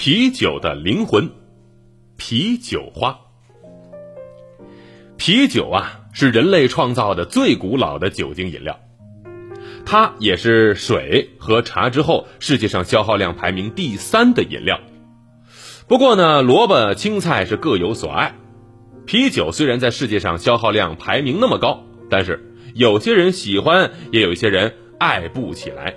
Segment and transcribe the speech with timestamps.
[0.00, 1.28] 啤酒的灵魂——
[2.16, 3.20] 啤酒花。
[5.18, 8.80] 啤酒啊，是人类创造的最古老的酒精饮料，
[9.84, 14.80] 它也是水和茶之后世界上消耗量排名第三的饮料。
[15.86, 18.34] 不过呢，萝卜青菜是各有所爱。
[19.04, 25.94] 啤酒虽然在世界上消耗量排名那么高，但是有些人喜欢，也有一些人爱不起来。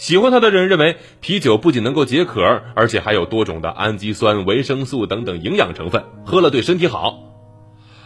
[0.00, 7.18] 喜欢它的人认为，啤酒不仅能够解渴，而且还有多种的氨基酸、维生素等等营养成分，喝了对身体好。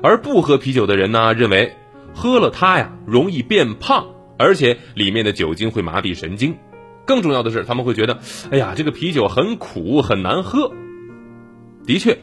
[0.00, 1.74] 而不喝啤酒的人呢，认为
[2.14, 4.06] 喝了它呀容易变胖，
[4.38, 6.56] 而且里面的酒精会麻痹神经。
[7.04, 8.20] 更重要的是，他们会觉得，
[8.52, 10.70] 哎呀，这个啤酒很苦，很难喝。
[11.84, 12.18] 的确，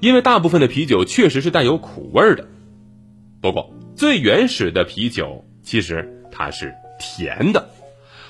[0.00, 2.46] 因为大部分的啤酒确实是带有苦味的。
[3.40, 7.70] 不过，最原始的啤酒其实它是甜的。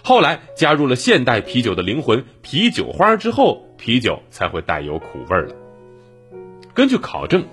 [0.08, 5.55] 后来加入了现代啤酒的灵魂——啤酒花之后，啤酒才会带有苦味了。
[6.72, 7.44] 根据考证。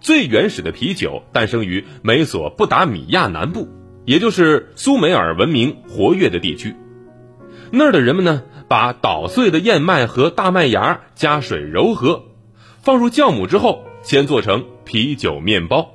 [0.00, 3.68] 最原始的啤酒诞生于美索不达米亚南部，
[4.06, 6.74] 也就是苏美尔文明活跃的地区。
[7.70, 12.24] 那儿的人们呢，把捣碎的燕麦和大麦芽加水揉合，
[12.82, 15.92] 放入酵母之后，先做成啤酒面包。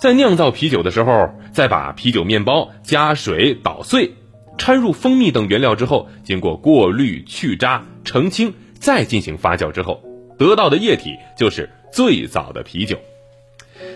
[0.00, 4.14] 在酿造啤酒的时候，再把啤酒面包加水捣碎，
[4.58, 10.02] 掺入蜂蜜等原料之后，经过过滤、去渣、澄清，再进行发酵之后，
[10.38, 11.70] 得到的液体就是。
[11.94, 12.98] 最早的啤酒，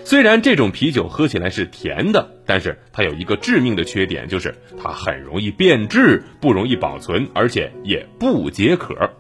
[0.05, 9.13] 虽然这种啤酒喝起来是甜的，但是它有一个致命的缺点，就是它很容易变质，不容易保存，而且也不解渴。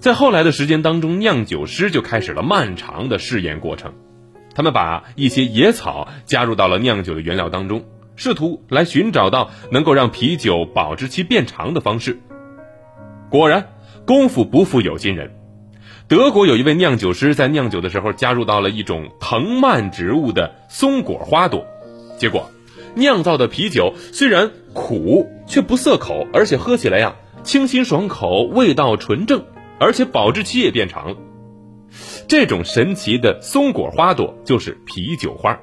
[0.00, 3.94] 在后来的时间当中，酿酒师就开始了漫长的试验过程，
[4.56, 7.84] 他们把一些野草加入到了酿酒的原料当中，
[8.16, 12.20] 试图来寻找到能够让啤酒保质期变长的方式。
[13.30, 13.68] 果然，
[14.06, 15.34] 功夫不负有心人。
[16.08, 21.64] 德国有一位酿酒师在酿酒的时候加入到了一种藤蔓植物的松果花朵，
[22.18, 22.50] 结果
[22.94, 29.44] 酿造的啤酒虽然苦却不涩口，而且喝起来呀清新爽口，味道纯正，
[29.78, 31.16] 而且保质期也变长了。
[32.28, 35.58] 这种神奇的松果花朵就是啤酒花，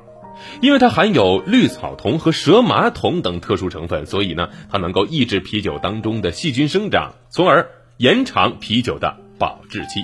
[0.61, 10.03] 因为它含有绿草酮和蛇麻酮等特殊成分，所以呢它能够抑制啤酒当中的细菌生长，从而延长啤酒的保质期。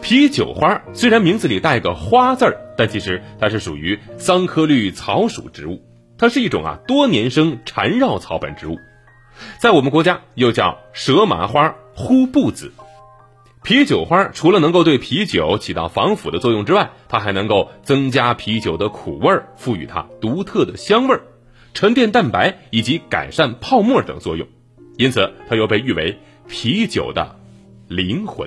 [0.00, 5.82] 啤酒花虽然名字里带个花字儿，但其实它是属于桑科绿草属植物。
[6.16, 8.78] 它是一种啊多年生缠绕草本植物，
[9.58, 12.72] 在我们国家又叫蛇麻花、呼布子。
[13.64, 21.22] 啤酒花除了能够对啤酒起到防腐的作用之外，它还能够增加啤酒的苦味儿，赋予它独特的香味儿、
[21.72, 24.46] 沉淀蛋白以及改善泡沫等作用。
[24.98, 27.36] 因此，它又被誉为啤酒的
[27.88, 28.46] 灵魂。